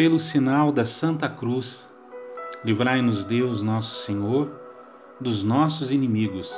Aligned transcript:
Pelo 0.00 0.18
sinal 0.18 0.72
da 0.72 0.82
Santa 0.82 1.28
Cruz, 1.28 1.86
livrai-nos 2.64 3.22
Deus, 3.22 3.60
nosso 3.60 4.02
Senhor, 4.06 4.50
dos 5.20 5.42
nossos 5.42 5.90
inimigos. 5.90 6.54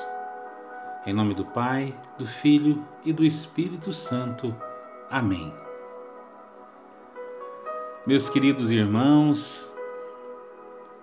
Em 1.05 1.13
nome 1.13 1.35
do 1.35 1.45
Pai, 1.45 1.93
do 2.17 2.25
Filho 2.25 2.87
e 3.05 3.13
do 3.13 3.25
Espírito 3.25 3.93
Santo. 3.93 4.55
Amém. 5.11 5.53
Meus 8.07 8.29
queridos 8.29 8.71
irmãos, 8.71 9.72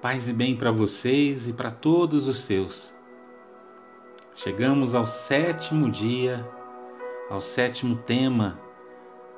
paz 0.01 0.29
e 0.29 0.33
bem 0.33 0.55
para 0.55 0.71
vocês 0.71 1.47
e 1.47 1.53
para 1.53 1.71
todos 1.71 2.27
os 2.27 2.39
seus. 2.39 2.95
Chegamos 4.33 4.95
ao 4.95 5.05
sétimo 5.05 5.89
dia, 5.89 6.47
ao 7.29 7.41
sétimo 7.41 7.97
tema, 7.97 8.57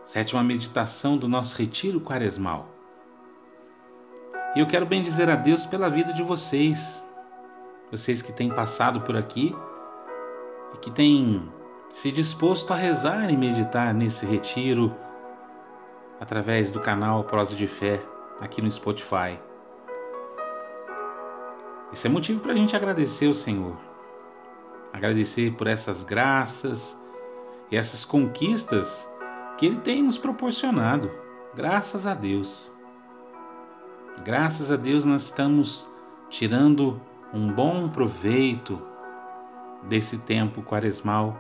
sétima 0.04 0.44
meditação 0.44 1.18
do 1.18 1.28
nosso 1.28 1.58
retiro 1.58 2.00
quaresmal. 2.00 2.70
E 4.56 4.60
eu 4.60 4.68
quero 4.68 4.86
bem 4.86 5.02
dizer 5.02 5.32
a 5.32 5.36
Deus 5.36 5.66
pela 5.66 5.90
vida 5.90 6.14
de 6.14 6.22
vocês, 6.22 7.04
vocês 7.90 8.22
que 8.22 8.32
têm 8.32 8.50
passado 8.50 9.02
por 9.02 9.18
aqui 9.18 9.56
e 10.76 10.78
que 10.78 10.92
têm 10.92 11.52
se 11.90 12.12
disposto 12.12 12.72
a 12.72 12.76
rezar 12.76 13.32
e 13.32 13.38
meditar 13.38 13.96
nesse 13.96 14.28
retiro 14.28 14.96
através 16.20 16.72
do 16.72 16.80
canal 16.80 17.24
Prosa 17.24 17.56
de 17.56 17.66
Fé 17.66 18.00
aqui 18.40 18.62
no 18.62 18.70
Spotify. 18.70 19.40
Isso 21.92 22.08
é 22.08 22.10
motivo 22.10 22.42
para 22.42 22.54
a 22.54 22.56
gente 22.56 22.76
agradecer 22.76 23.28
o 23.28 23.34
Senhor, 23.34 23.76
agradecer 24.94 25.54
por 25.54 25.68
essas 25.68 26.04
graças 26.04 26.98
e 27.70 27.76
essas 27.76 28.06
conquistas 28.06 29.10
que 29.58 29.66
Ele 29.66 29.78
tem 29.78 30.02
nos 30.02 30.18
proporcionado, 30.18 31.12
graças 31.54 32.08
a 32.08 32.14
Deus. 32.14 32.72
Graças 34.24 34.72
a 34.72 34.78
Deus 34.78 35.04
nós 35.04 35.24
estamos 35.24 35.92
tirando 36.30 37.02
um 37.34 37.52
bom 37.52 37.90
proveito 37.90 38.82
desse 39.84 40.20
tempo 40.20 40.62
quaresmal, 40.62 41.38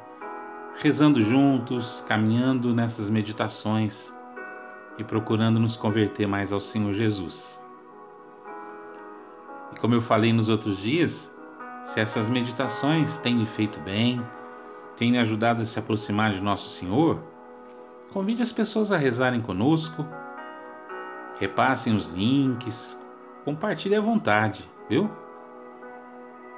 rezando 0.75 1.21
juntos, 1.21 2.03
caminhando 2.07 2.73
nessas 2.73 3.09
meditações 3.09 4.13
e 4.97 5.03
procurando 5.03 5.59
nos 5.59 5.77
converter 5.77 6.27
mais 6.27 6.51
ao 6.51 6.59
Senhor 6.59 6.91
Jesus. 6.93 7.60
Como 9.81 9.93
eu 9.93 10.01
falei 10.01 10.31
nos 10.31 10.47
outros 10.47 10.77
dias, 10.77 11.35
se 11.83 11.99
essas 11.99 12.29
meditações 12.29 13.17
têm 13.17 13.35
lhe 13.37 13.45
feito 13.45 13.81
bem, 13.81 14.25
têm 14.95 15.11
lhe 15.11 15.17
ajudado 15.17 15.61
a 15.61 15.65
se 15.65 15.77
aproximar 15.77 16.31
de 16.31 16.39
Nosso 16.39 16.69
Senhor, 16.69 17.19
convide 18.13 18.41
as 18.41 18.53
pessoas 18.53 18.93
a 18.93 18.97
rezarem 18.97 19.41
conosco 19.41 20.05
Repassem 21.41 21.95
os 21.95 22.13
links, 22.13 23.01
compartilhe 23.43 23.95
à 23.95 23.99
vontade, 23.99 24.69
viu? 24.87 25.09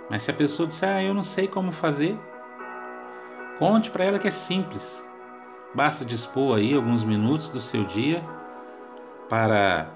Mas 0.10 0.24
se 0.24 0.32
a 0.32 0.34
pessoa 0.34 0.68
disser, 0.68 0.90
ah, 0.90 1.02
eu 1.02 1.14
não 1.14 1.24
sei 1.24 1.48
como 1.48 1.72
fazer, 1.72 2.20
conte 3.58 3.90
para 3.90 4.04
ela 4.04 4.20
que 4.20 4.28
é 4.28 4.32
simples. 4.32 5.10
Basta 5.74 6.04
dispor 6.04 6.58
aí 6.58 6.76
alguns 6.76 7.02
minutos 7.02 7.50
do 7.50 7.62
seu 7.62 7.86
dia 7.86 8.22
para 9.30 9.90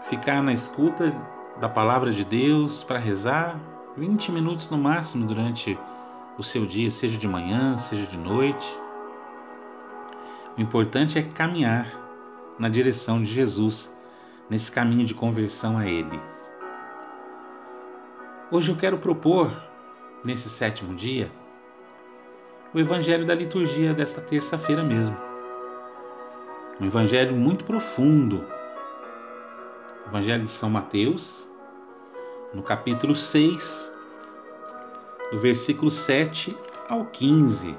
ficar 0.00 0.42
na 0.42 0.52
escuta 0.52 1.14
da 1.60 1.68
palavra 1.68 2.10
de 2.10 2.24
Deus, 2.24 2.82
para 2.82 2.98
rezar 2.98 3.58
20 3.96 4.32
minutos 4.32 4.70
no 4.70 4.78
máximo 4.78 5.26
durante 5.26 5.78
o 6.38 6.42
seu 6.42 6.64
dia, 6.64 6.90
seja 6.90 7.18
de 7.18 7.28
manhã, 7.28 7.76
seja 7.76 8.06
de 8.06 8.16
noite. 8.16 8.66
O 10.56 10.60
importante 10.60 11.18
é 11.18 11.22
caminhar 11.22 11.86
na 12.58 12.68
direção 12.68 13.22
de 13.22 13.32
Jesus, 13.32 13.96
nesse 14.48 14.70
caminho 14.70 15.04
de 15.04 15.14
conversão 15.14 15.78
a 15.78 15.86
Ele. 15.86 16.20
Hoje 18.50 18.70
eu 18.70 18.76
quero 18.76 18.98
propor, 18.98 19.50
nesse 20.24 20.48
sétimo 20.48 20.94
dia, 20.94 21.30
o 22.74 22.78
Evangelho 22.78 23.26
da 23.26 23.34
liturgia 23.34 23.92
desta 23.92 24.20
terça-feira 24.20 24.82
mesmo. 24.82 25.16
Um 26.80 26.86
Evangelho 26.86 27.34
muito 27.34 27.64
profundo. 27.64 28.44
Evangelho 30.12 30.44
de 30.44 30.50
São 30.50 30.68
Mateus, 30.68 31.48
no 32.52 32.62
capítulo 32.62 33.14
6, 33.14 33.90
do 35.32 35.40
versículo 35.40 35.90
7 35.90 36.54
ao 36.86 37.06
15. 37.06 37.74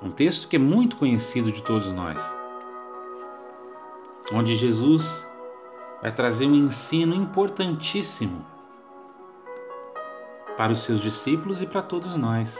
Um 0.00 0.10
texto 0.10 0.48
que 0.48 0.56
é 0.56 0.58
muito 0.58 0.96
conhecido 0.96 1.52
de 1.52 1.62
todos 1.62 1.92
nós 1.92 2.34
onde 4.32 4.56
Jesus 4.56 5.28
vai 6.00 6.10
trazer 6.10 6.46
um 6.46 6.54
ensino 6.54 7.14
importantíssimo 7.14 8.46
para 10.56 10.72
os 10.72 10.80
seus 10.84 11.02
discípulos 11.02 11.60
e 11.60 11.66
para 11.66 11.82
todos 11.82 12.16
nós. 12.16 12.58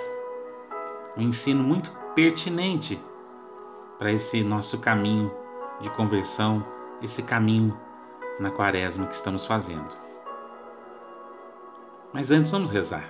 Um 1.17 1.23
ensino 1.23 1.65
muito 1.65 1.91
pertinente 2.15 3.01
para 3.99 4.13
esse 4.13 4.45
nosso 4.45 4.79
caminho 4.81 5.33
de 5.81 5.89
conversão, 5.89 6.63
esse 7.01 7.23
caminho 7.23 7.88
na 8.39 8.51
quaresma 8.51 9.07
que 9.07 9.15
estamos 9.15 9.45
fazendo. 9.45 9.97
Mas 12.13 12.31
antes 12.31 12.51
vamos 12.51 12.71
rezar. 12.71 13.09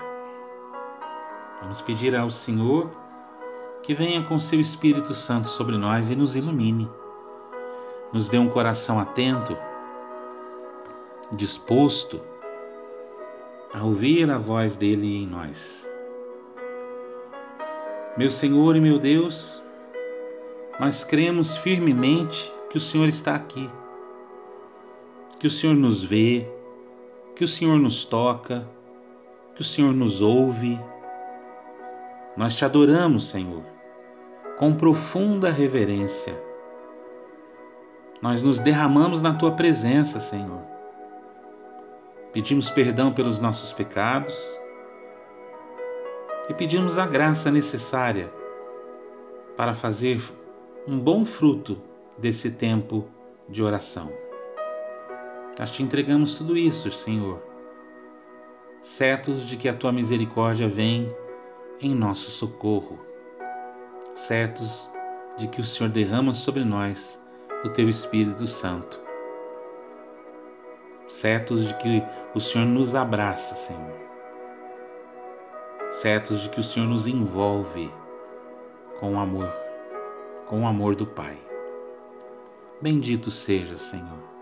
Vamos 1.60 1.80
pedir 1.80 2.16
ao 2.16 2.30
Senhor 2.30 2.90
que 3.82 3.94
venha 3.94 4.22
com 4.22 4.38
seu 4.38 4.60
Espírito 4.60 5.14
Santo 5.14 5.48
sobre 5.48 5.76
nós 5.76 6.10
e 6.10 6.16
nos 6.16 6.36
ilumine 6.36 6.90
nos 8.12 8.28
dê 8.28 8.38
um 8.38 8.48
coração 8.48 8.98
atento, 8.98 9.56
disposto 11.32 12.20
a 13.74 13.84
ouvir 13.84 14.30
a 14.30 14.38
voz 14.38 14.76
dele 14.76 15.22
em 15.22 15.26
nós. 15.26 15.88
Meu 18.16 18.30
Senhor 18.30 18.76
e 18.76 18.80
meu 18.80 18.98
Deus, 18.98 19.62
nós 20.80 21.04
cremos 21.04 21.56
firmemente 21.58 22.52
que 22.70 22.78
o 22.78 22.80
Senhor 22.80 23.08
está 23.08 23.34
aqui, 23.34 23.70
que 25.38 25.46
o 25.46 25.50
Senhor 25.50 25.74
nos 25.74 26.02
vê, 26.02 26.48
que 27.34 27.44
o 27.44 27.48
Senhor 27.48 27.78
nos 27.78 28.04
toca, 28.04 28.68
que 29.54 29.60
o 29.60 29.64
Senhor 29.64 29.94
nos 29.94 30.22
ouve. 30.22 30.78
Nós 32.36 32.56
te 32.56 32.64
adoramos, 32.64 33.28
Senhor, 33.28 33.62
com 34.58 34.74
profunda 34.74 35.50
reverência 35.50 36.48
nós 38.20 38.42
nos 38.42 38.58
derramamos 38.58 39.22
na 39.22 39.32
tua 39.32 39.52
presença, 39.52 40.18
Senhor. 40.20 40.60
Pedimos 42.32 42.68
perdão 42.68 43.12
pelos 43.12 43.38
nossos 43.38 43.72
pecados 43.72 44.36
e 46.48 46.54
pedimos 46.54 46.98
a 46.98 47.06
graça 47.06 47.50
necessária 47.50 48.30
para 49.56 49.72
fazer 49.72 50.20
um 50.86 50.98
bom 50.98 51.24
fruto 51.24 51.80
desse 52.18 52.50
tempo 52.50 53.06
de 53.48 53.62
oração. 53.62 54.27
Nós 55.58 55.72
te 55.72 55.82
entregamos 55.82 56.36
tudo 56.36 56.56
isso, 56.56 56.88
Senhor, 56.92 57.42
certos 58.80 59.44
de 59.44 59.56
que 59.56 59.68
a 59.68 59.74
tua 59.74 59.90
misericórdia 59.90 60.68
vem 60.68 61.12
em 61.80 61.92
nosso 61.92 62.30
socorro, 62.30 63.00
certos 64.14 64.88
de 65.36 65.48
que 65.48 65.60
o 65.60 65.64
Senhor 65.64 65.90
derrama 65.90 66.32
sobre 66.32 66.64
nós 66.64 67.20
o 67.64 67.68
teu 67.68 67.88
Espírito 67.88 68.46
Santo. 68.46 69.00
Certos 71.08 71.66
de 71.66 71.74
que 71.74 72.04
o 72.34 72.40
Senhor 72.40 72.66
nos 72.66 72.94
abraça, 72.94 73.56
Senhor. 73.56 73.96
Certos 75.90 76.42
de 76.42 76.50
que 76.50 76.60
o 76.60 76.62
Senhor 76.62 76.86
nos 76.86 77.06
envolve 77.08 77.90
com 79.00 79.14
o 79.14 79.18
amor, 79.18 79.50
com 80.46 80.62
o 80.62 80.66
amor 80.66 80.94
do 80.94 81.06
Pai. 81.06 81.36
Bendito 82.80 83.30
seja, 83.30 83.74
Senhor. 83.74 84.37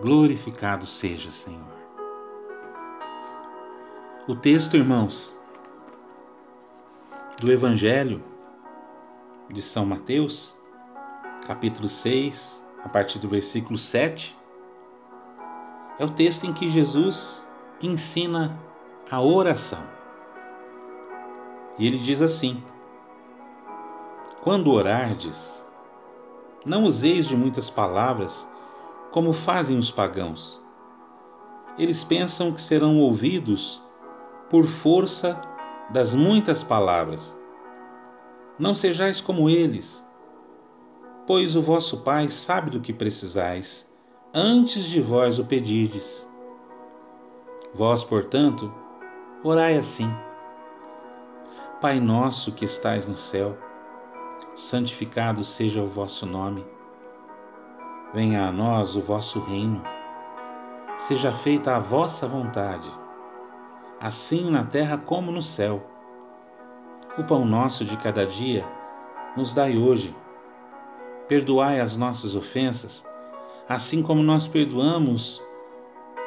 Glorificado 0.00 0.86
seja, 0.86 1.30
Senhor. 1.30 1.62
O 4.26 4.34
texto, 4.34 4.76
irmãos, 4.76 5.34
do 7.40 7.52
Evangelho 7.52 8.22
de 9.48 9.62
São 9.62 9.86
Mateus 9.86 10.56
capítulo 11.46 11.88
6, 11.88 12.64
a 12.82 12.88
partir 12.88 13.18
do 13.18 13.28
versículo 13.28 13.78
7, 13.78 14.36
é 15.98 16.04
o 16.04 16.10
texto 16.10 16.44
em 16.44 16.52
que 16.52 16.70
Jesus 16.70 17.44
ensina 17.80 18.58
a 19.10 19.20
oração. 19.20 19.82
E 21.78 21.86
ele 21.86 21.98
diz 21.98 22.22
assim: 22.22 22.64
Quando 24.40 24.72
orardes, 24.72 25.64
não 26.64 26.84
useis 26.84 27.28
de 27.28 27.36
muitas 27.36 27.68
palavras, 27.68 28.48
como 29.14 29.32
fazem 29.32 29.78
os 29.78 29.92
pagãos, 29.92 30.60
eles 31.78 32.02
pensam 32.02 32.50
que 32.50 32.60
serão 32.60 32.98
ouvidos 32.98 33.80
por 34.50 34.64
força 34.64 35.40
das 35.88 36.16
muitas 36.16 36.64
palavras. 36.64 37.38
Não 38.58 38.74
sejais 38.74 39.20
como 39.20 39.48
eles, 39.48 40.04
pois 41.28 41.54
o 41.54 41.62
vosso 41.62 41.98
Pai 41.98 42.28
sabe 42.28 42.72
do 42.72 42.80
que 42.80 42.92
precisais, 42.92 43.88
antes 44.34 44.86
de 44.86 45.00
vós 45.00 45.38
o 45.38 45.44
pedirdes. 45.44 46.28
Vós, 47.72 48.02
portanto, 48.02 48.74
orai 49.44 49.78
assim: 49.78 50.12
Pai 51.80 52.00
nosso 52.00 52.50
que 52.50 52.64
estais 52.64 53.06
no 53.06 53.16
céu, 53.16 53.56
santificado 54.56 55.44
seja 55.44 55.80
o 55.80 55.86
vosso 55.86 56.26
nome. 56.26 56.73
Venha 58.14 58.46
a 58.46 58.52
nós 58.52 58.94
o 58.94 59.00
vosso 59.00 59.40
reino. 59.40 59.82
Seja 60.96 61.32
feita 61.32 61.74
a 61.74 61.80
vossa 61.80 62.28
vontade, 62.28 62.88
assim 64.00 64.52
na 64.52 64.62
terra 64.62 64.96
como 64.96 65.32
no 65.32 65.42
céu. 65.42 65.84
O 67.18 67.24
pão 67.24 67.44
nosso 67.44 67.84
de 67.84 67.96
cada 67.96 68.24
dia 68.24 68.64
nos 69.36 69.52
dai 69.52 69.76
hoje. 69.76 70.14
Perdoai 71.26 71.80
as 71.80 71.96
nossas 71.96 72.36
ofensas, 72.36 73.04
assim 73.68 74.00
como 74.00 74.22
nós 74.22 74.46
perdoamos 74.46 75.42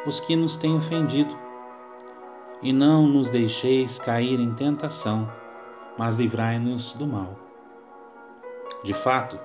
os 0.06 0.20
que 0.20 0.36
nos 0.36 0.58
têm 0.58 0.76
ofendido. 0.76 1.40
E 2.62 2.74
não 2.74 3.08
nos 3.08 3.30
deixeis 3.30 3.98
cair 3.98 4.42
em 4.42 4.54
tentação, 4.54 5.32
mas 5.98 6.20
livrai-nos 6.20 6.92
do 6.92 7.08
mal. 7.08 7.40
De 8.84 8.94
fato, 8.94 9.40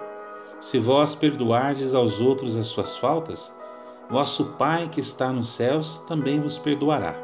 se 0.63 0.79
vós 0.79 1.13
perdoardes 1.13 1.93
aos 1.93 2.21
outros 2.21 2.57
as 2.57 2.69
suas 2.69 2.97
faltas, 2.97 3.53
vosso 4.09 4.53
Pai 4.57 4.89
que 4.89 5.01
está 5.01 5.33
nos 5.33 5.49
céus 5.49 5.99
também 6.07 6.41
vos 6.41 6.57
perdoará. 6.57 7.17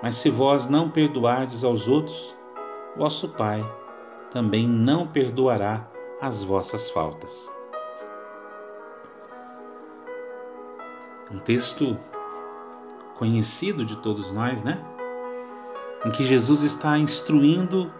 Mas 0.00 0.14
se 0.14 0.30
vós 0.30 0.68
não 0.68 0.88
perdoardes 0.88 1.64
aos 1.64 1.88
outros, 1.88 2.36
vosso 2.96 3.30
Pai 3.30 3.68
também 4.30 4.68
não 4.68 5.04
perdoará 5.04 5.84
as 6.20 6.44
vossas 6.44 6.88
faltas. 6.90 7.52
Um 11.32 11.40
texto 11.40 11.98
conhecido 13.16 13.84
de 13.84 13.96
todos 13.96 14.30
nós, 14.30 14.62
né? 14.62 14.80
Em 16.04 16.10
que 16.10 16.22
Jesus 16.22 16.62
está 16.62 16.96
instruindo 16.96 17.92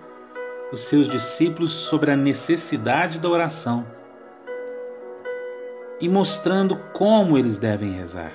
os 0.73 0.81
seus 0.81 1.09
discípulos 1.09 1.73
sobre 1.73 2.11
a 2.11 2.17
necessidade 2.17 3.21
da 3.21 3.29
oração 3.29 3.87
e 6.01 6.09
mostrando 6.09 6.77
como 6.93 7.39
eles 7.39 7.59
devem 7.59 7.93
rezar, 7.93 8.33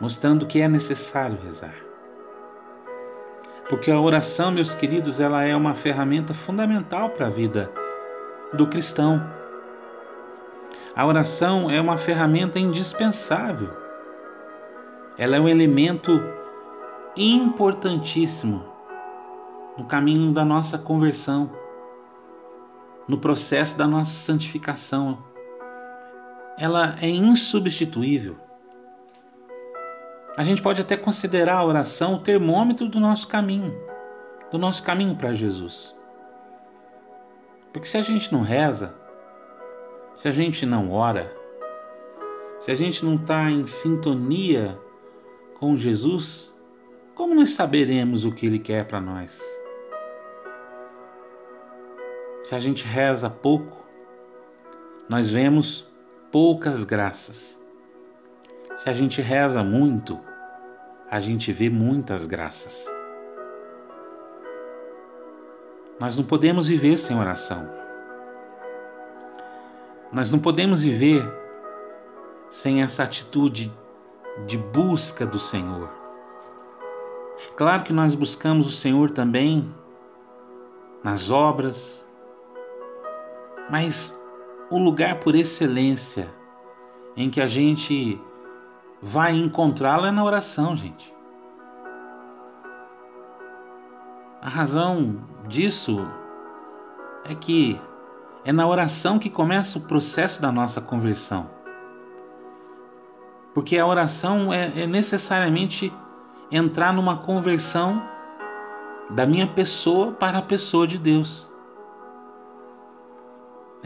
mostrando 0.00 0.46
que 0.46 0.60
é 0.60 0.68
necessário 0.68 1.38
rezar. 1.42 1.74
Porque 3.68 3.90
a 3.90 4.00
oração, 4.00 4.52
meus 4.52 4.74
queridos, 4.74 5.18
ela 5.18 5.42
é 5.42 5.56
uma 5.56 5.74
ferramenta 5.74 6.32
fundamental 6.32 7.10
para 7.10 7.26
a 7.26 7.30
vida 7.30 7.70
do 8.52 8.66
cristão. 8.68 9.20
A 10.94 11.04
oração 11.04 11.68
é 11.68 11.80
uma 11.80 11.96
ferramenta 11.96 12.60
indispensável. 12.60 13.70
Ela 15.18 15.36
é 15.36 15.40
um 15.40 15.48
elemento 15.48 16.22
importantíssimo 17.16 18.75
no 19.76 19.84
caminho 19.84 20.32
da 20.32 20.44
nossa 20.44 20.78
conversão, 20.78 21.50
no 23.06 23.18
processo 23.18 23.76
da 23.76 23.86
nossa 23.86 24.12
santificação. 24.12 25.18
Ela 26.58 26.96
é 27.00 27.08
insubstituível. 27.08 28.36
A 30.36 30.44
gente 30.44 30.62
pode 30.62 30.80
até 30.80 30.96
considerar 30.96 31.56
a 31.56 31.64
oração 31.64 32.14
o 32.14 32.18
termômetro 32.18 32.88
do 32.88 33.00
nosso 33.00 33.28
caminho, 33.28 33.74
do 34.50 34.58
nosso 34.58 34.82
caminho 34.82 35.14
para 35.14 35.34
Jesus. 35.34 35.94
Porque 37.72 37.88
se 37.88 37.96
a 37.96 38.02
gente 38.02 38.32
não 38.32 38.42
reza, 38.42 38.94
se 40.14 40.28
a 40.28 40.30
gente 40.30 40.64
não 40.64 40.90
ora, 40.90 41.30
se 42.58 42.70
a 42.70 42.74
gente 42.74 43.04
não 43.04 43.16
está 43.16 43.50
em 43.50 43.66
sintonia 43.66 44.78
com 45.58 45.76
Jesus, 45.76 46.54
como 47.14 47.34
nós 47.34 47.50
saberemos 47.50 48.24
o 48.24 48.32
que 48.32 48.46
Ele 48.46 48.58
quer 48.58 48.86
para 48.86 49.00
nós? 49.00 49.40
Se 52.46 52.54
a 52.54 52.60
gente 52.60 52.86
reza 52.86 53.28
pouco, 53.28 53.84
nós 55.08 55.28
vemos 55.28 55.92
poucas 56.30 56.84
graças. 56.84 57.60
Se 58.76 58.88
a 58.88 58.92
gente 58.92 59.20
reza 59.20 59.64
muito, 59.64 60.16
a 61.10 61.18
gente 61.18 61.52
vê 61.52 61.68
muitas 61.68 62.24
graças. 62.24 62.88
Nós 65.98 66.16
não 66.16 66.22
podemos 66.22 66.68
viver 66.68 66.96
sem 66.98 67.18
oração. 67.18 67.68
Nós 70.12 70.30
não 70.30 70.38
podemos 70.38 70.84
viver 70.84 71.28
sem 72.48 72.80
essa 72.80 73.02
atitude 73.02 73.74
de 74.46 74.56
busca 74.56 75.26
do 75.26 75.40
Senhor. 75.40 75.90
Claro 77.56 77.82
que 77.82 77.92
nós 77.92 78.14
buscamos 78.14 78.68
o 78.68 78.72
Senhor 78.72 79.10
também 79.10 79.68
nas 81.02 81.28
obras, 81.28 82.05
mas 83.70 84.18
o 84.70 84.78
lugar 84.78 85.20
por 85.20 85.34
excelência 85.34 86.32
em 87.16 87.30
que 87.30 87.40
a 87.40 87.46
gente 87.46 88.20
vai 89.00 89.32
encontrá-lo 89.32 90.06
é 90.06 90.10
na 90.10 90.24
oração, 90.24 90.76
gente. 90.76 91.14
A 94.40 94.48
razão 94.48 95.24
disso 95.48 96.06
é 97.24 97.34
que 97.34 97.80
é 98.44 98.52
na 98.52 98.66
oração 98.66 99.18
que 99.18 99.28
começa 99.28 99.78
o 99.78 99.82
processo 99.82 100.40
da 100.40 100.52
nossa 100.52 100.80
conversão. 100.80 101.50
Porque 103.52 103.78
a 103.78 103.86
oração 103.86 104.52
é, 104.52 104.82
é 104.82 104.86
necessariamente 104.86 105.92
entrar 106.50 106.92
numa 106.92 107.16
conversão 107.16 108.00
da 109.10 109.26
minha 109.26 109.46
pessoa 109.46 110.12
para 110.12 110.38
a 110.38 110.42
pessoa 110.42 110.86
de 110.86 110.98
Deus 110.98 111.50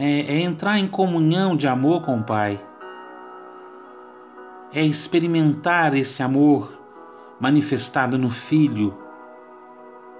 é, 0.03 0.21
é 0.21 0.39
entrar 0.39 0.79
em 0.79 0.87
comunhão 0.87 1.55
de 1.55 1.67
amor 1.67 2.01
com 2.01 2.17
o 2.17 2.23
Pai, 2.23 2.59
é 4.73 4.83
experimentar 4.83 5.93
esse 5.95 6.23
amor 6.23 6.81
manifestado 7.39 8.17
no 8.17 8.31
Filho, 8.31 8.97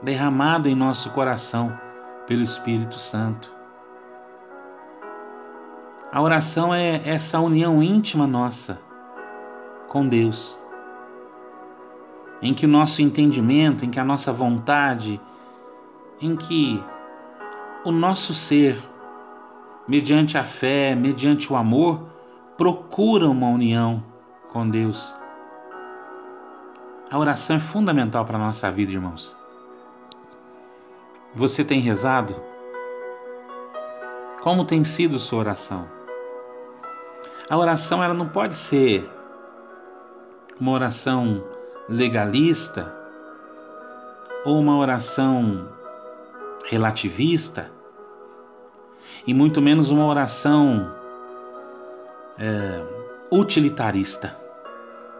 derramado 0.03 0.69
em 0.69 0.75
nosso 0.75 1.09
coração 1.09 1.75
pelo 2.27 2.43
Espírito 2.43 2.99
Santo. 2.99 3.51
A 6.11 6.21
oração 6.21 6.71
é 6.71 7.01
essa 7.03 7.39
união 7.39 7.81
íntima 7.81 8.27
nossa 8.27 8.79
com 9.87 10.07
Deus, 10.07 10.59
em 12.39 12.53
que 12.53 12.67
o 12.67 12.69
nosso 12.69 13.01
entendimento, 13.01 13.83
em 13.83 13.89
que 13.89 13.99
a 13.99 14.05
nossa 14.05 14.31
vontade, 14.31 15.19
em 16.21 16.35
que 16.35 16.83
o 17.83 17.91
nosso 17.91 18.31
ser 18.31 18.90
mediante 19.91 20.37
a 20.37 20.43
fé, 20.45 20.95
mediante 20.95 21.51
o 21.51 21.55
amor, 21.57 22.07
procura 22.55 23.27
uma 23.27 23.49
união 23.49 24.01
com 24.47 24.69
Deus. 24.69 25.17
A 27.11 27.19
oração 27.19 27.57
é 27.57 27.59
fundamental 27.59 28.23
para 28.23 28.37
a 28.37 28.39
nossa 28.39 28.71
vida, 28.71 28.93
irmãos. 28.93 29.37
Você 31.35 31.65
tem 31.65 31.81
rezado? 31.81 32.33
Como 34.41 34.63
tem 34.63 34.81
sido 34.85 35.19
sua 35.19 35.39
oração? 35.39 35.89
A 37.49 37.57
oração 37.57 38.01
ela 38.01 38.13
não 38.13 38.29
pode 38.29 38.55
ser 38.55 39.05
uma 40.57 40.71
oração 40.71 41.43
legalista 41.89 42.95
ou 44.45 44.57
uma 44.57 44.77
oração 44.77 45.67
relativista 46.63 47.69
e 49.25 49.33
muito 49.33 49.61
menos 49.61 49.91
uma 49.91 50.05
oração 50.05 50.91
é, 52.37 52.81
utilitarista. 53.31 54.35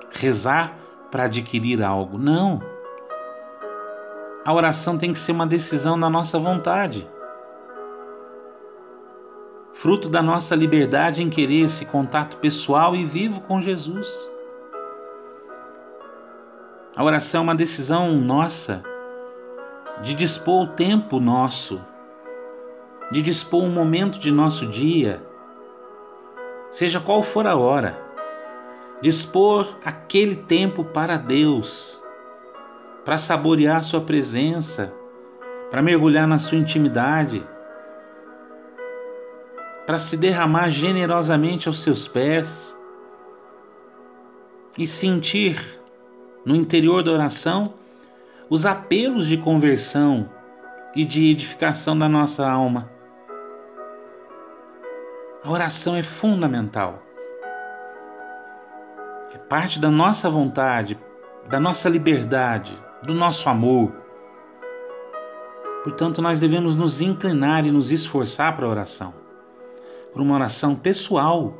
Rezar 0.10 0.75
para 1.10 1.25
adquirir 1.25 1.81
algo. 1.84 2.17
Não. 2.17 2.62
A 4.43 4.53
oração 4.53 4.98
tem 4.98 5.13
que 5.13 5.20
ser 5.20 5.31
uma 5.31 5.46
decisão 5.46 6.00
da 6.00 6.10
nossa 6.10 6.39
vontade. 6.39 7.08
Fruto 9.74 10.10
da 10.10 10.22
nossa 10.22 10.55
liberdade 10.55 11.24
em 11.24 11.29
querer 11.29 11.62
esse 11.62 11.86
contato 11.86 12.38
pessoal 12.38 12.96
e 12.96 13.05
vivo 13.05 13.41
com 13.41 13.62
Jesus. 13.62 14.08
A 16.96 17.03
oração 17.03 17.41
é 17.41 17.43
uma 17.43 17.55
decisão 17.55 18.15
nossa 18.15 18.84
de 20.01 20.13
dispor 20.13 20.63
o 20.63 20.67
tempo 20.67 21.20
nosso 21.20 21.81
de 23.12 23.22
dispor 23.22 23.63
um 23.63 23.70
momento 23.70 24.18
de 24.18 24.32
nosso 24.32 24.65
dia, 24.65 25.22
seja 26.72 27.00
qual 27.00 27.22
for 27.22 27.46
a 27.46 27.58
hora, 27.58 28.00
dispor 29.01 29.77
aquele 29.84 30.36
tempo 30.36 30.84
para 30.86 31.18
Deus, 31.18 32.01
para 33.03 33.18
saborear 33.18 33.84
Sua 33.84 34.00
presença, 34.00 34.94
para 35.70 35.82
mergulhar 35.82 36.25
na 36.27 36.39
Sua 36.39 36.58
intimidade, 36.58 37.46
para 39.86 40.00
se 40.00 40.15
derramar 40.15 40.70
generosamente 40.70 41.68
aos 41.68 41.82
seus 41.82 42.08
pés 42.08 42.77
e 44.77 44.88
sentir 44.88 45.60
no 46.46 46.56
interior 46.56 47.03
da 47.03 47.12
oração 47.12 47.74
os 48.50 48.65
apelos 48.65 49.27
de 49.27 49.38
conversão 49.38 50.30
e 50.96 51.06
de 51.06 51.30
edificação 51.30 51.98
da 51.98 52.08
nossa 52.08 52.50
alma. 52.50 52.90
A 55.43 55.50
oração 55.50 55.95
é 55.95 56.03
fundamental. 56.03 57.01
É 59.33 59.38
parte 59.39 59.79
da 59.79 59.89
nossa 59.89 60.29
vontade, 60.29 61.00
da 61.50 61.60
nossa 61.60 61.89
liberdade, 61.89 62.77
do 63.01 63.15
nosso 63.15 63.50
amor. 63.50 63.91
Portanto, 65.83 66.21
nós 66.21 66.39
devemos 66.39 66.75
nos 66.75 67.01
inclinar 67.01 67.65
e 67.65 67.71
nos 67.71 67.91
esforçar 67.91 68.55
para 68.55 68.67
a 68.67 68.69
oração, 68.69 69.15
para 70.13 70.21
uma 70.21 70.36
oração 70.36 70.75
pessoal. 70.75 71.55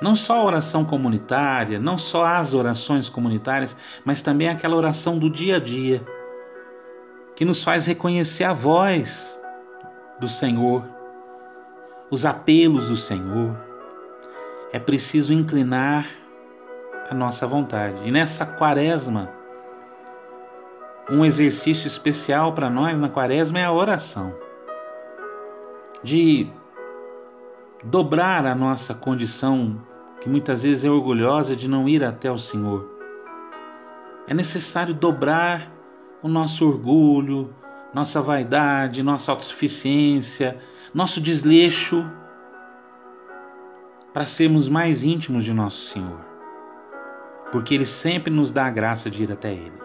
Não 0.00 0.16
só 0.16 0.40
a 0.40 0.44
oração 0.44 0.86
comunitária, 0.86 1.78
não 1.78 1.98
só 1.98 2.24
as 2.24 2.54
orações 2.54 3.10
comunitárias, 3.10 3.76
mas 4.06 4.22
também 4.22 4.48
aquela 4.48 4.74
oração 4.74 5.18
do 5.18 5.28
dia 5.28 5.56
a 5.56 5.60
dia, 5.60 6.02
que 7.36 7.44
nos 7.44 7.62
faz 7.62 7.84
reconhecer 7.84 8.44
a 8.44 8.54
voz 8.54 9.38
do 10.18 10.28
Senhor, 10.28 10.93
os 12.14 12.24
apelos 12.24 12.90
do 12.90 12.96
Senhor. 12.96 13.56
É 14.72 14.78
preciso 14.78 15.34
inclinar 15.34 16.06
a 17.10 17.14
nossa 17.14 17.44
vontade. 17.44 18.06
E 18.06 18.10
nessa 18.12 18.46
quaresma, 18.46 19.28
um 21.10 21.24
exercício 21.24 21.88
especial 21.88 22.52
para 22.52 22.70
nós 22.70 22.96
na 22.96 23.08
quaresma 23.08 23.58
é 23.58 23.64
a 23.64 23.72
oração. 23.72 24.32
De 26.04 26.48
dobrar 27.82 28.46
a 28.46 28.54
nossa 28.54 28.94
condição, 28.94 29.80
que 30.20 30.28
muitas 30.28 30.62
vezes 30.62 30.84
é 30.84 30.90
orgulhosa 30.90 31.56
de 31.56 31.68
não 31.68 31.88
ir 31.88 32.04
até 32.04 32.30
o 32.30 32.38
Senhor. 32.38 32.88
É 34.28 34.32
necessário 34.32 34.94
dobrar 34.94 35.72
o 36.22 36.28
nosso 36.28 36.64
orgulho, 36.66 37.52
nossa 37.92 38.22
vaidade, 38.22 39.02
nossa 39.02 39.32
autossuficiência, 39.32 40.60
nosso 40.94 41.20
desleixo, 41.20 42.08
para 44.12 44.24
sermos 44.24 44.68
mais 44.68 45.02
íntimos 45.02 45.44
de 45.44 45.52
nosso 45.52 45.88
Senhor. 45.88 46.20
Porque 47.50 47.74
Ele 47.74 47.84
sempre 47.84 48.32
nos 48.32 48.52
dá 48.52 48.66
a 48.66 48.70
graça 48.70 49.10
de 49.10 49.24
ir 49.24 49.32
até 49.32 49.52
Ele. 49.52 49.82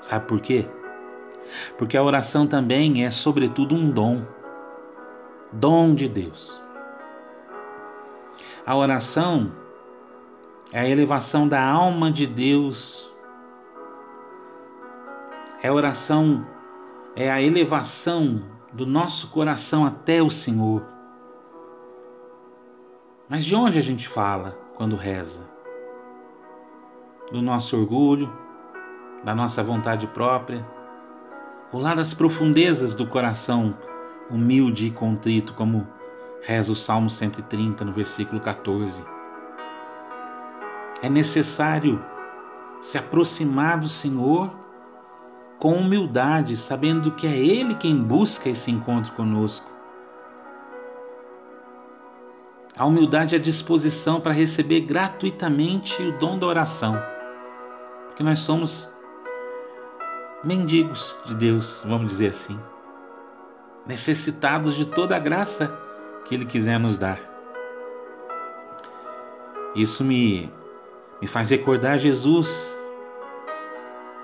Sabe 0.00 0.26
por 0.26 0.40
quê? 0.40 0.66
Porque 1.76 1.98
a 1.98 2.02
oração 2.02 2.46
também 2.46 3.04
é, 3.04 3.10
sobretudo, 3.10 3.74
um 3.74 3.90
dom. 3.90 4.24
Dom 5.52 5.94
de 5.94 6.08
Deus. 6.08 6.60
A 8.64 8.74
oração 8.74 9.52
é 10.72 10.80
a 10.80 10.88
elevação 10.88 11.46
da 11.46 11.62
alma 11.62 12.10
de 12.10 12.26
Deus. 12.26 13.12
É 15.62 15.68
a 15.68 15.74
oração, 15.74 16.46
é 17.14 17.30
a 17.30 17.40
elevação 17.40 18.55
do 18.76 18.84
nosso 18.84 19.28
coração 19.28 19.86
até 19.86 20.22
o 20.22 20.28
Senhor. 20.28 20.84
Mas 23.26 23.42
de 23.42 23.56
onde 23.56 23.78
a 23.78 23.82
gente 23.82 24.06
fala 24.06 24.50
quando 24.74 24.96
reza? 24.96 25.48
Do 27.32 27.40
nosso 27.40 27.74
orgulho, 27.74 28.30
da 29.24 29.34
nossa 29.34 29.62
vontade 29.62 30.06
própria, 30.06 30.64
ou 31.72 31.80
lá 31.80 31.94
das 31.94 32.12
profundezas 32.12 32.94
do 32.94 33.06
coração 33.06 33.74
humilde 34.30 34.88
e 34.88 34.90
contrito, 34.90 35.54
como 35.54 35.88
reza 36.42 36.70
o 36.70 36.76
Salmo 36.76 37.08
130 37.08 37.82
no 37.82 37.92
versículo 37.92 38.42
14. 38.42 39.02
É 41.00 41.08
necessário 41.08 42.04
se 42.78 42.98
aproximar 42.98 43.80
do 43.80 43.88
Senhor 43.88 44.65
com 45.58 45.74
humildade, 45.74 46.56
sabendo 46.56 47.12
que 47.12 47.26
é 47.26 47.36
Ele 47.36 47.74
quem 47.74 47.96
busca 47.96 48.48
esse 48.48 48.70
encontro 48.70 49.12
conosco. 49.12 49.70
A 52.76 52.84
humildade 52.84 53.34
é 53.34 53.38
a 53.38 53.40
disposição 53.40 54.20
para 54.20 54.32
receber 54.32 54.80
gratuitamente 54.80 56.02
o 56.02 56.18
dom 56.18 56.38
da 56.38 56.46
oração, 56.46 57.02
porque 58.08 58.22
nós 58.22 58.40
somos 58.40 58.92
mendigos 60.44 61.18
de 61.24 61.34
Deus, 61.34 61.82
vamos 61.86 62.12
dizer 62.12 62.28
assim, 62.28 62.60
necessitados 63.86 64.74
de 64.74 64.84
toda 64.84 65.16
a 65.16 65.18
graça 65.18 65.74
que 66.26 66.34
Ele 66.34 66.44
quiser 66.44 66.78
nos 66.78 66.98
dar. 66.98 67.18
Isso 69.74 70.04
me, 70.04 70.52
me 71.20 71.26
faz 71.26 71.50
recordar 71.50 71.98
Jesus 71.98 72.76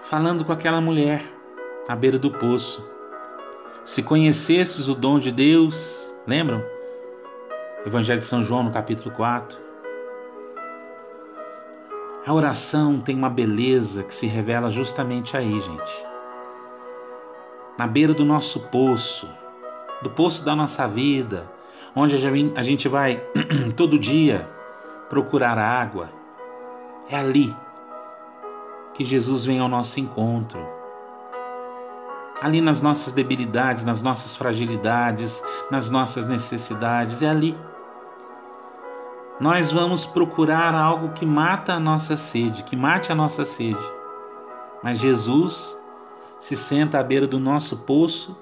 falando 0.02 0.44
com 0.44 0.52
aquela 0.52 0.80
mulher 0.80 1.24
à 1.88 1.96
beira 1.96 2.18
do 2.18 2.30
poço. 2.30 2.88
Se 3.84 4.02
conhecesses 4.02 4.88
o 4.88 4.94
dom 4.94 5.18
de 5.18 5.32
Deus, 5.32 6.12
lembram? 6.26 6.62
Evangelho 7.84 8.20
de 8.20 8.26
São 8.26 8.44
João, 8.44 8.62
no 8.62 8.70
capítulo 8.70 9.10
4. 9.14 9.58
A 12.24 12.32
oração 12.32 13.00
tem 13.00 13.16
uma 13.16 13.30
beleza 13.30 14.04
que 14.04 14.14
se 14.14 14.26
revela 14.26 14.70
justamente 14.70 15.36
aí, 15.36 15.58
gente 15.58 16.12
na 17.78 17.86
beira 17.86 18.12
do 18.12 18.24
nosso 18.24 18.60
poço, 18.60 19.28
do 20.02 20.10
poço 20.10 20.44
da 20.44 20.54
nossa 20.54 20.86
vida, 20.86 21.50
onde 21.94 22.16
a 22.54 22.62
gente 22.62 22.88
vai 22.88 23.22
todo 23.76 23.98
dia 23.98 24.48
procurar 25.08 25.58
água. 25.58 26.10
É 27.08 27.16
ali 27.16 27.54
que 28.94 29.04
Jesus 29.04 29.44
vem 29.44 29.58
ao 29.58 29.68
nosso 29.68 30.00
encontro. 30.00 30.60
Ali 32.40 32.60
nas 32.60 32.82
nossas 32.82 33.12
debilidades, 33.12 33.84
nas 33.84 34.02
nossas 34.02 34.36
fragilidades, 34.36 35.42
nas 35.70 35.88
nossas 35.88 36.26
necessidades, 36.26 37.22
é 37.22 37.28
ali. 37.28 37.56
Nós 39.40 39.72
vamos 39.72 40.04
procurar 40.06 40.74
algo 40.74 41.12
que 41.12 41.24
mata 41.24 41.74
a 41.74 41.80
nossa 41.80 42.16
sede, 42.16 42.64
que 42.64 42.76
mate 42.76 43.10
a 43.12 43.14
nossa 43.14 43.44
sede. 43.44 43.82
Mas 44.82 44.98
Jesus 44.98 45.78
se 46.40 46.56
senta 46.56 46.98
à 46.98 47.02
beira 47.02 47.26
do 47.26 47.38
nosso 47.38 47.78
poço 47.78 48.36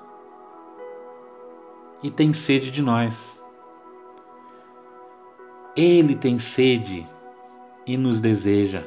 e 2.02 2.10
tem 2.10 2.32
sede 2.32 2.70
de 2.70 2.82
nós. 2.82 3.44
Ele 5.76 6.14
tem 6.14 6.38
sede 6.38 7.06
e 7.86 7.96
nos 7.96 8.20
deseja. 8.20 8.82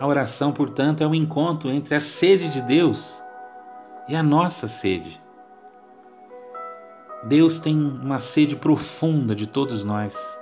A 0.00 0.06
oração, 0.06 0.52
portanto, 0.52 1.02
é 1.02 1.06
um 1.06 1.14
encontro 1.14 1.70
entre 1.70 1.94
a 1.94 2.00
sede 2.00 2.48
de 2.48 2.62
Deus 2.62 3.20
e 4.08 4.14
a 4.14 4.22
nossa 4.22 4.68
sede. 4.68 5.20
Deus 7.24 7.58
tem 7.58 7.76
uma 7.76 8.20
sede 8.20 8.54
profunda 8.54 9.34
de 9.34 9.46
todos 9.46 9.84
nós. 9.84 10.38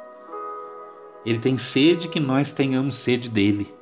Ele 1.24 1.38
tem 1.38 1.56
sede 1.56 2.08
que 2.08 2.20
nós 2.20 2.52
tenhamos 2.52 2.96
sede 2.96 3.30
dele. 3.30 3.74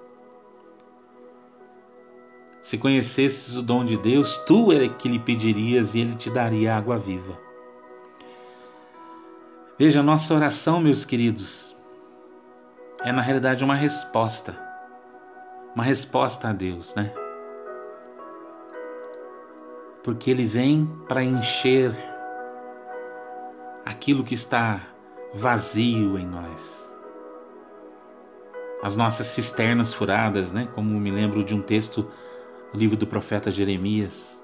Se 2.62 2.78
conhecesses 2.78 3.56
o 3.56 3.62
dom 3.62 3.84
de 3.84 3.98
Deus, 3.98 4.38
tu 4.38 4.72
é 4.72 4.88
que 4.88 5.08
lhe 5.08 5.18
pedirias 5.18 5.94
e 5.94 6.00
ele 6.00 6.14
te 6.14 6.30
daria 6.30 6.74
água 6.74 6.96
viva. 6.96 7.38
Veja, 9.76 10.02
nossa 10.02 10.32
oração, 10.32 10.80
meus 10.80 11.04
queridos, 11.04 11.76
é 13.02 13.10
na 13.10 13.20
realidade 13.20 13.64
uma 13.64 13.74
resposta. 13.74 14.63
Uma 15.74 15.82
resposta 15.82 16.48
a 16.48 16.52
Deus, 16.52 16.94
né? 16.94 17.12
Porque 20.04 20.30
Ele 20.30 20.44
vem 20.44 20.86
para 21.08 21.24
encher 21.24 21.96
aquilo 23.84 24.22
que 24.22 24.34
está 24.34 24.80
vazio 25.32 26.16
em 26.16 26.24
nós. 26.24 26.88
As 28.82 28.94
nossas 28.94 29.26
cisternas 29.28 29.92
furadas, 29.92 30.52
né? 30.52 30.68
Como 30.74 31.00
me 31.00 31.10
lembro 31.10 31.42
de 31.42 31.54
um 31.54 31.62
texto 31.62 32.08
livro 32.72 32.96
do 32.96 33.06
profeta 33.06 33.50
Jeremias. 33.50 34.40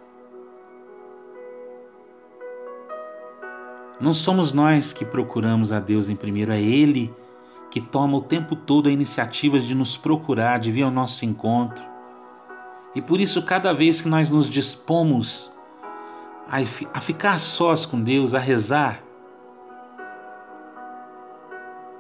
Não 4.01 4.15
somos 4.15 4.53
nós 4.53 4.93
que 4.93 5.05
procuramos 5.05 5.73
a 5.73 5.79
Deus 5.79 6.09
em 6.09 6.17
primeiro, 6.17 6.51
é 6.53 6.61
Ele 6.61 7.15
que 7.71 7.81
toma 7.81 8.17
o 8.17 8.21
tempo 8.21 8.57
todo 8.57 8.89
a 8.89 8.93
iniciativa 8.93 9.59
de 9.59 9.75
nos 9.75 9.97
procurar, 9.97 10.59
de 10.59 10.71
vir 10.71 10.83
ao 10.83 10.91
nosso 10.91 11.25
encontro. 11.25 11.85
E 12.95 13.01
por 13.01 13.21
isso, 13.21 13.43
cada 13.43 13.73
vez 13.73 14.01
que 14.01 14.09
nós 14.09 14.29
nos 14.29 14.51
dispomos 14.51 15.53
a 16.93 17.01
ficar 17.01 17.39
sós 17.39 17.87
com 17.87 18.03
Deus, 18.03 18.35
a 18.35 18.41
rezar, 18.41 19.01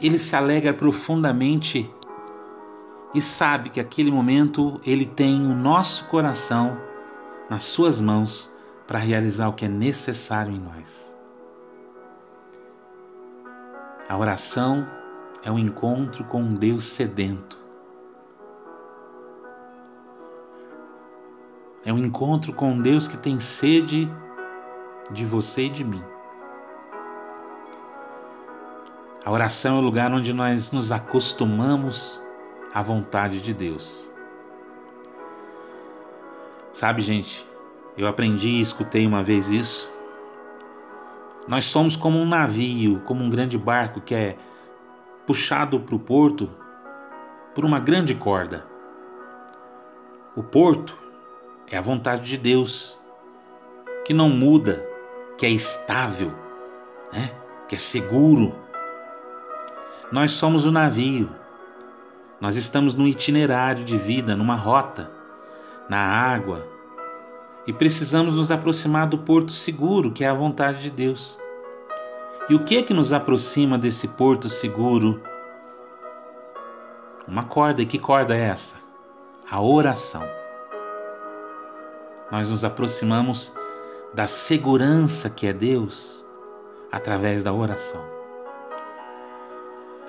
ele 0.00 0.19
se 0.19 0.35
alegra 0.35 0.75
profundamente 0.75 1.89
e 3.15 3.21
sabe 3.21 3.71
que 3.71 3.79
aquele 3.79 4.11
momento 4.11 4.81
ele 4.85 5.07
tem 5.07 5.47
o 5.47 5.55
nosso 5.55 6.07
coração 6.07 6.77
nas 7.49 7.65
suas 7.65 8.00
mãos 8.00 8.50
para 8.87 8.99
realizar 8.99 9.49
o 9.49 9.53
que 9.53 9.67
é 9.67 9.69
necessário 9.69 10.53
em 10.53 10.59
nós. 10.59 11.17
A 14.09 14.19
oração 14.19 14.85
é 15.43 15.51
um 15.51 15.59
encontro 15.59 16.25
com 16.25 16.43
um 16.43 16.49
Deus 16.49 16.85
sedento. 16.85 17.59
É 21.85 21.93
um 21.93 21.99
encontro 21.99 22.53
com 22.53 22.73
um 22.73 22.83
Deus 22.83 23.09
que 23.09 23.17
tem 23.17 23.41
sede 23.41 24.11
de 25.11 25.25
você 25.25 25.67
e 25.67 25.71
de 25.71 25.83
mim. 25.83 26.03
A 29.25 29.31
oração 29.31 29.77
é 29.77 29.79
o 29.81 29.83
lugar 29.83 30.13
onde 30.13 30.33
nós 30.33 30.73
nos 30.73 30.93
acostumamos 30.93 32.23
à 32.73 32.83
vontade 32.83 33.41
de 33.41 33.55
Deus. 33.55 34.13
Sabe, 36.73 37.01
gente, 37.01 37.49
eu 37.97 38.07
aprendi 38.07 38.51
e 38.51 38.61
escutei 38.61 39.07
uma 39.07 39.23
vez 39.23 39.51
isso. 39.51 39.91
Nós 41.49 41.65
somos 41.65 41.97
como 41.97 42.19
um 42.19 42.27
navio, 42.27 43.01
como 43.05 43.25
um 43.25 43.31
grande 43.31 43.59
barco 43.59 44.01
que 44.01 44.15
é 44.15 44.37
puxado 45.31 45.79
para 45.79 45.95
o 45.95 45.99
porto 46.01 46.51
por 47.55 47.65
uma 47.65 47.79
grande 47.79 48.17
corda. 48.17 48.67
O 50.35 50.43
porto 50.43 50.99
é 51.69 51.77
a 51.79 51.81
vontade 51.81 52.25
de 52.25 52.37
Deus, 52.37 52.99
que 54.05 54.13
não 54.13 54.29
muda, 54.29 54.85
que 55.39 55.47
é 55.47 55.49
estável, 55.49 56.33
né? 57.13 57.31
que 57.69 57.77
é 57.77 57.79
seguro. 57.79 58.57
Nós 60.11 60.33
somos 60.33 60.67
o 60.67 60.73
navio. 60.73 61.31
Nós 62.41 62.57
estamos 62.57 62.93
num 62.93 63.07
itinerário 63.07 63.85
de 63.85 63.97
vida, 63.97 64.35
numa 64.35 64.57
rota, 64.57 65.13
na 65.89 66.01
água, 66.01 66.67
e 67.69 67.73
precisamos 67.73 68.33
nos 68.33 68.51
aproximar 68.51 69.07
do 69.07 69.19
porto 69.19 69.53
seguro, 69.53 70.11
que 70.11 70.25
é 70.25 70.29
a 70.29 70.35
vontade 70.35 70.83
de 70.83 70.91
Deus. 70.91 71.39
E 72.50 72.54
o 72.57 72.64
que 72.64 72.78
é 72.78 72.83
que 72.83 72.92
nos 72.92 73.12
aproxima 73.12 73.78
desse 73.78 74.09
porto 74.09 74.49
seguro? 74.49 75.23
Uma 77.28 77.45
corda, 77.45 77.80
e 77.80 77.87
que 77.87 77.97
corda 77.97 78.37
é 78.37 78.40
essa? 78.40 78.76
A 79.49 79.62
oração. 79.62 80.25
Nós 82.28 82.50
nos 82.50 82.64
aproximamos 82.64 83.54
da 84.12 84.26
segurança 84.26 85.30
que 85.30 85.47
é 85.47 85.52
Deus 85.52 86.26
através 86.90 87.45
da 87.45 87.52
oração. 87.52 88.04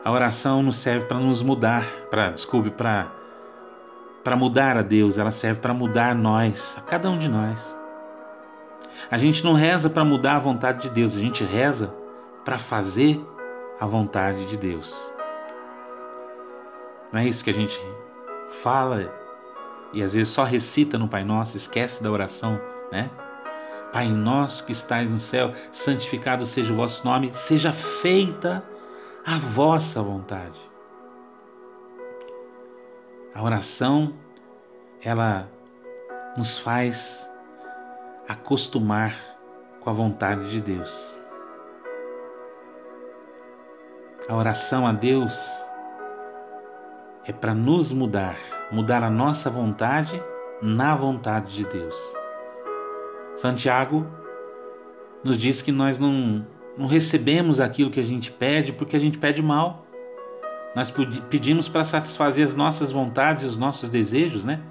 A 0.03 0.11
oração 0.11 0.63
nos 0.63 0.77
serve 0.77 1.05
para 1.05 1.19
nos 1.19 1.43
mudar, 1.43 1.85
para, 2.09 2.31
desculpe, 2.31 2.71
para 2.71 3.11
para 4.23 4.35
mudar 4.35 4.77
a 4.77 4.81
Deus, 4.81 5.19
ela 5.19 5.31
serve 5.31 5.59
para 5.59 5.75
mudar 5.75 6.15
nós, 6.15 6.75
a 6.79 6.81
cada 6.81 7.07
um 7.07 7.19
de 7.19 7.27
nós. 7.27 7.77
A 9.11 9.17
gente 9.19 9.43
não 9.43 9.53
reza 9.53 9.91
para 9.91 10.03
mudar 10.03 10.37
a 10.37 10.39
vontade 10.39 10.81
de 10.81 10.89
Deus, 10.89 11.15
a 11.15 11.19
gente 11.19 11.43
reza 11.43 12.00
para 12.43 12.57
fazer 12.57 13.19
a 13.79 13.85
vontade 13.85 14.45
de 14.45 14.57
Deus. 14.57 15.11
Não 17.11 17.19
é 17.19 17.27
isso 17.27 17.43
que 17.43 17.49
a 17.49 17.53
gente 17.53 17.79
fala 18.47 19.13
e 19.93 20.01
às 20.01 20.13
vezes 20.13 20.29
só 20.29 20.43
recita 20.43 20.97
no 20.97 21.07
Pai 21.07 21.23
Nosso, 21.23 21.57
esquece 21.57 22.01
da 22.01 22.09
oração, 22.09 22.59
né? 22.91 23.09
Pai 23.91 24.07
nosso 24.07 24.65
que 24.65 24.71
estais 24.71 25.09
no 25.09 25.19
céu, 25.19 25.51
santificado 25.69 26.45
seja 26.45 26.71
o 26.71 26.75
vosso 26.77 27.03
nome, 27.03 27.33
seja 27.33 27.73
feita 27.73 28.63
a 29.25 29.37
vossa 29.37 30.01
vontade. 30.01 30.59
A 33.35 33.43
oração, 33.43 34.13
ela 35.01 35.49
nos 36.37 36.57
faz 36.57 37.29
acostumar 38.27 39.13
com 39.81 39.89
a 39.89 39.93
vontade 39.93 40.49
de 40.49 40.61
Deus. 40.61 41.20
A 44.29 44.35
oração 44.35 44.85
a 44.85 44.93
Deus 44.93 45.65
é 47.25 47.33
para 47.33 47.55
nos 47.55 47.91
mudar, 47.91 48.37
mudar 48.71 49.03
a 49.03 49.09
nossa 49.09 49.49
vontade 49.49 50.21
na 50.61 50.95
vontade 50.95 51.55
de 51.55 51.65
Deus. 51.65 51.97
Santiago 53.35 54.05
nos 55.23 55.37
diz 55.37 55.61
que 55.63 55.71
nós 55.71 55.97
não, 55.97 56.45
não 56.77 56.85
recebemos 56.85 57.59
aquilo 57.59 57.89
que 57.89 57.99
a 57.99 58.03
gente 58.03 58.31
pede 58.31 58.71
porque 58.71 58.95
a 58.95 58.99
gente 58.99 59.17
pede 59.17 59.41
mal. 59.41 59.85
Nós 60.75 60.93
pedimos 61.29 61.67
para 61.67 61.83
satisfazer 61.83 62.45
as 62.45 62.55
nossas 62.55 62.91
vontades 62.91 63.43
e 63.43 63.47
os 63.47 63.57
nossos 63.57 63.89
desejos, 63.89 64.45
né? 64.45 64.61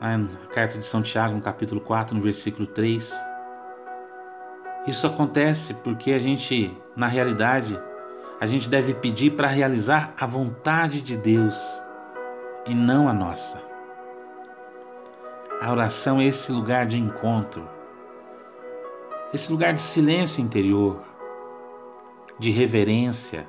Na 0.00 0.46
carta 0.54 0.78
de 0.78 0.84
São 0.84 1.02
Tiago, 1.02 1.34
no 1.34 1.42
capítulo 1.42 1.80
4, 1.80 2.14
no 2.14 2.22
versículo 2.22 2.66
3. 2.68 3.12
Isso 4.86 5.06
acontece 5.06 5.74
porque 5.74 6.12
a 6.12 6.18
gente, 6.18 6.74
na 6.94 7.08
realidade, 7.08 7.78
a 8.40 8.46
gente 8.46 8.68
deve 8.68 8.94
pedir 8.94 9.32
para 9.32 9.48
realizar 9.48 10.14
a 10.18 10.26
vontade 10.26 11.00
de 11.00 11.16
Deus 11.16 11.80
e 12.66 12.74
não 12.74 13.08
a 13.08 13.12
nossa. 13.12 13.62
A 15.60 15.70
oração 15.70 16.20
é 16.20 16.24
esse 16.24 16.52
lugar 16.52 16.86
de 16.86 17.00
encontro, 17.00 17.68
esse 19.32 19.50
lugar 19.50 19.72
de 19.72 19.80
silêncio 19.80 20.42
interior, 20.42 21.02
de 22.38 22.50
reverência 22.50 23.46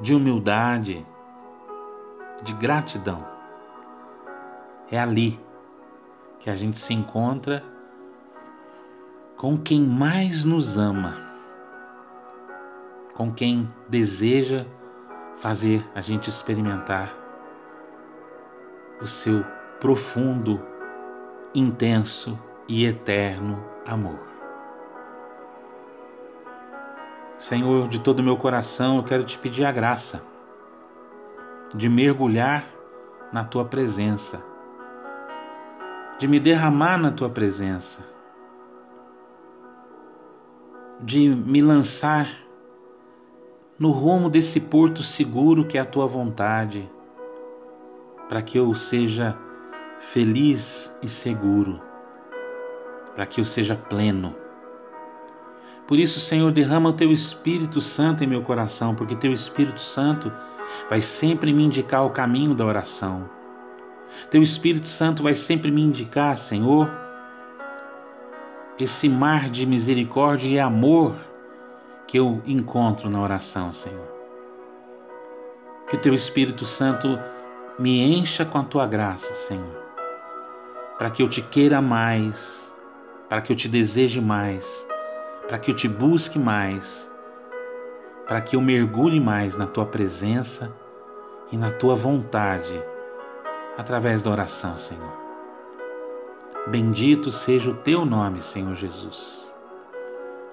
de 0.00 0.14
humildade, 0.14 1.06
de 2.42 2.52
gratidão. 2.54 3.24
É 4.90 4.98
ali 4.98 5.38
que 6.40 6.50
a 6.50 6.54
gente 6.54 6.76
se 6.76 6.92
encontra 6.92 7.64
com 9.36 9.56
quem 9.56 9.80
mais 9.80 10.44
nos 10.44 10.76
ama, 10.76 11.31
com 13.14 13.32
quem 13.32 13.72
deseja 13.88 14.64
fazer 15.36 15.86
a 15.94 16.00
gente 16.00 16.28
experimentar 16.30 17.12
o 19.00 19.06
seu 19.06 19.44
profundo, 19.80 20.62
intenso 21.54 22.38
e 22.68 22.86
eterno 22.86 23.62
amor. 23.86 24.20
Senhor, 27.36 27.88
de 27.88 27.98
todo 27.98 28.20
o 28.20 28.22
meu 28.22 28.36
coração, 28.36 28.98
eu 28.98 29.02
quero 29.02 29.24
te 29.24 29.36
pedir 29.36 29.64
a 29.64 29.72
graça 29.72 30.22
de 31.74 31.88
mergulhar 31.88 32.64
na 33.32 33.42
tua 33.42 33.64
presença, 33.64 34.44
de 36.18 36.28
me 36.28 36.38
derramar 36.38 36.98
na 36.98 37.10
tua 37.10 37.28
presença, 37.28 38.06
de 41.00 41.28
me 41.28 41.60
lançar 41.60 42.41
no 43.82 43.90
rumo 43.90 44.30
desse 44.30 44.60
porto 44.60 45.02
seguro 45.02 45.64
que 45.64 45.76
é 45.76 45.80
a 45.80 45.84
tua 45.84 46.06
vontade, 46.06 46.88
para 48.28 48.40
que 48.40 48.58
eu 48.58 48.74
seja 48.74 49.36
feliz 49.98 50.96
e 51.02 51.08
seguro, 51.08 51.80
para 53.14 53.26
que 53.26 53.40
eu 53.40 53.44
seja 53.44 53.76
pleno 53.76 54.42
por 55.86 55.98
isso, 55.98 56.20
Senhor, 56.20 56.50
derrama 56.52 56.88
o 56.88 56.92
teu 56.92 57.12
Espírito 57.12 57.80
Santo 57.80 58.22
em 58.22 58.26
meu 58.26 58.40
coração, 58.40 58.94
porque 58.94 59.16
teu 59.16 59.30
Espírito 59.30 59.80
Santo 59.80 60.32
vai 60.88 61.02
sempre 61.02 61.52
me 61.52 61.64
indicar 61.64 62.06
o 62.06 62.10
caminho 62.10 62.54
da 62.54 62.64
oração. 62.64 63.28
Teu 64.30 64.42
Espírito 64.42 64.86
Santo 64.86 65.22
vai 65.22 65.34
sempre 65.34 65.70
me 65.70 65.82
indicar, 65.82 66.38
Senhor, 66.38 66.90
esse 68.80 69.08
mar 69.08 69.50
de 69.50 69.66
misericórdia 69.66 70.48
e 70.48 70.58
amor 70.58 71.14
que 72.06 72.18
eu 72.18 72.42
encontro 72.46 73.08
na 73.08 73.20
oração, 73.20 73.72
Senhor. 73.72 74.10
Que 75.88 75.96
o 75.96 76.00
teu 76.00 76.14
Espírito 76.14 76.64
Santo 76.64 77.18
me 77.78 78.02
encha 78.02 78.44
com 78.44 78.58
a 78.58 78.62
tua 78.62 78.86
graça, 78.86 79.34
Senhor, 79.34 79.76
para 80.98 81.10
que 81.10 81.22
eu 81.22 81.28
te 81.28 81.42
queira 81.42 81.80
mais, 81.80 82.76
para 83.28 83.40
que 83.40 83.52
eu 83.52 83.56
te 83.56 83.68
deseje 83.68 84.20
mais 84.20 84.86
para 85.52 85.58
que 85.58 85.70
eu 85.70 85.74
te 85.74 85.88
busque 85.88 86.38
mais, 86.38 87.10
para 88.26 88.40
que 88.40 88.56
eu 88.56 88.60
mergulhe 88.60 89.20
mais 89.20 89.56
na 89.56 89.66
tua 89.66 89.84
presença 89.84 90.72
e 91.50 91.56
na 91.56 91.70
tua 91.70 91.94
vontade, 91.94 92.82
através 93.76 94.22
da 94.22 94.30
oração, 94.30 94.76
Senhor. 94.76 95.12
Bendito 96.68 97.30
seja 97.30 97.70
o 97.70 97.74
teu 97.74 98.06
nome, 98.06 98.40
Senhor 98.40 98.74
Jesus. 98.74 99.52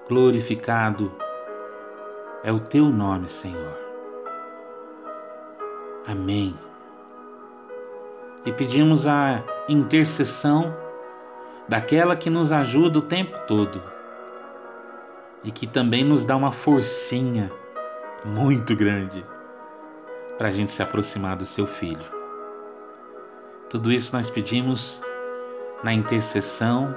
Glorificado 0.08 1.12
é 2.42 2.52
o 2.52 2.58
teu 2.58 2.86
nome, 2.86 3.28
Senhor. 3.28 3.76
Amém. 6.06 6.58
E 8.44 8.52
pedimos 8.52 9.06
a 9.06 9.42
intercessão 9.68 10.74
daquela 11.68 12.16
que 12.16 12.30
nos 12.30 12.50
ajuda 12.52 12.98
o 12.98 13.02
tempo 13.02 13.38
todo 13.46 13.80
e 15.44 15.50
que 15.50 15.66
também 15.66 16.04
nos 16.04 16.24
dá 16.24 16.36
uma 16.36 16.52
forcinha 16.52 17.50
muito 18.24 18.74
grande 18.74 19.24
para 20.36 20.48
a 20.48 20.50
gente 20.50 20.70
se 20.70 20.82
aproximar 20.82 21.36
do 21.36 21.44
seu 21.44 21.66
filho. 21.66 22.20
Tudo 23.68 23.92
isso 23.92 24.16
nós 24.16 24.28
pedimos 24.28 25.00
na 25.84 25.92
intercessão 25.92 26.94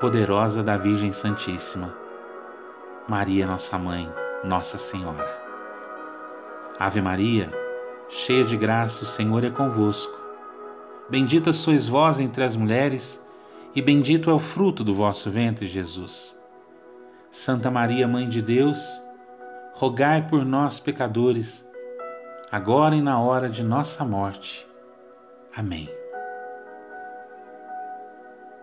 poderosa 0.00 0.62
da 0.62 0.76
Virgem 0.76 1.12
Santíssima, 1.12 1.94
Maria, 3.08 3.46
nossa 3.46 3.78
mãe, 3.78 4.12
Nossa 4.44 4.76
Senhora. 4.76 5.26
Ave 6.78 7.00
Maria, 7.00 7.50
cheia 8.06 8.44
de 8.44 8.54
graça, 8.54 9.02
o 9.02 9.06
Senhor 9.06 9.42
é 9.44 9.48
convosco. 9.48 10.14
Bendita 11.08 11.50
sois 11.54 11.86
vós 11.86 12.20
entre 12.20 12.44
as 12.44 12.54
mulheres, 12.54 13.26
e 13.74 13.80
bendito 13.80 14.28
é 14.28 14.34
o 14.34 14.38
fruto 14.38 14.84
do 14.84 14.94
vosso 14.94 15.30
ventre, 15.30 15.66
Jesus. 15.66 16.38
Santa 17.30 17.70
Maria, 17.70 18.06
Mãe 18.06 18.28
de 18.28 18.42
Deus, 18.42 18.78
rogai 19.72 20.26
por 20.28 20.44
nós, 20.44 20.78
pecadores, 20.78 21.66
agora 22.52 22.94
e 22.94 23.00
na 23.00 23.18
hora 23.18 23.48
de 23.48 23.62
nossa 23.62 24.04
morte. 24.04 24.68
Amém. 25.56 25.88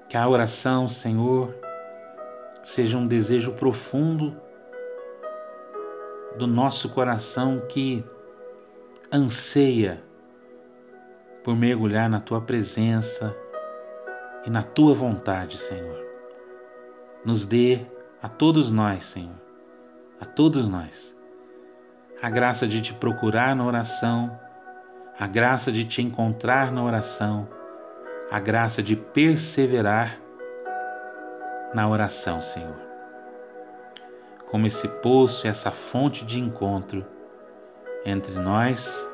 Que 0.07 0.15
a 0.15 0.29
oração, 0.29 0.87
Senhor, 0.87 1.64
seja 2.65 2.97
um 2.97 3.05
desejo 3.05 3.51
profundo 3.51 4.35
do 6.35 6.47
nosso 6.47 6.89
coração 6.89 7.61
que 7.69 8.03
anseia 9.13 10.03
por 11.43 11.55
mergulhar 11.55 12.09
na 12.09 12.19
tua 12.19 12.41
presença 12.41 13.37
e 14.43 14.49
na 14.49 14.63
tua 14.63 14.95
vontade, 14.95 15.57
Senhor. 15.57 16.03
Nos 17.23 17.45
dê 17.45 17.85
a 18.19 18.27
todos 18.27 18.71
nós, 18.71 19.05
Senhor, 19.05 19.39
a 20.19 20.25
todos 20.25 20.67
nós, 20.67 21.15
a 22.19 22.31
graça 22.31 22.67
de 22.67 22.81
te 22.81 22.95
procurar 22.95 23.55
na 23.55 23.63
oração, 23.63 24.39
a 25.19 25.27
graça 25.27 25.71
de 25.71 25.85
te 25.85 26.01
encontrar 26.01 26.71
na 26.71 26.83
oração, 26.83 27.47
a 28.31 28.39
graça 28.39 28.81
de 28.81 28.95
perseverar 28.95 30.24
na 31.75 31.89
oração, 31.89 32.39
Senhor. 32.39 32.79
Como 34.49 34.65
esse 34.65 34.87
poço, 34.87 35.45
essa 35.45 35.71
fonte 35.71 36.23
de 36.23 36.39
encontro 36.39 37.05
entre 38.05 38.33
nós 38.35 39.05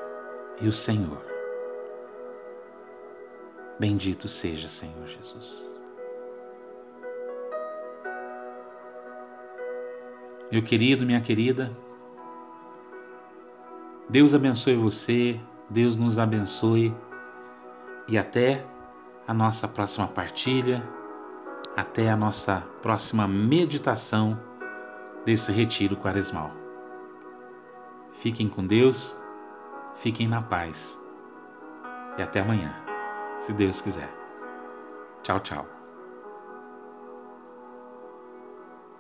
e 0.61 0.67
o 0.67 0.71
Senhor. 0.71 1.25
Bendito 3.79 4.27
seja, 4.27 4.67
Senhor 4.67 5.07
Jesus. 5.07 5.81
Meu 10.51 10.61
querido, 10.61 11.03
minha 11.03 11.21
querida, 11.21 11.75
Deus 14.07 14.35
abençoe 14.35 14.75
você, 14.75 15.39
Deus 15.67 15.97
nos 15.97 16.19
abençoe 16.19 16.93
e 18.07 18.19
até 18.19 18.63
a 19.27 19.33
nossa 19.33 19.67
próxima 19.67 20.07
partilha, 20.07 20.87
até 21.75 22.09
a 22.09 22.15
nossa 22.15 22.63
próxima 22.81 23.27
meditação 23.27 24.39
desse 25.25 25.51
retiro 25.51 25.95
quaresmal. 25.95 26.51
Fiquem 28.11 28.49
com 28.49 28.65
Deus, 28.65 29.17
fiquem 29.95 30.27
na 30.27 30.41
paz 30.41 31.01
e 32.17 32.21
até 32.21 32.41
amanhã, 32.41 32.75
se 33.39 33.53
Deus 33.53 33.81
quiser. 33.81 34.11
Tchau, 35.23 35.39
tchau. 35.39 35.80